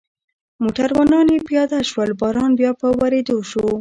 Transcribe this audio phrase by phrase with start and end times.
[0.61, 3.63] موټروانان یې پیاده شول، باران بیا په ورېدو شو.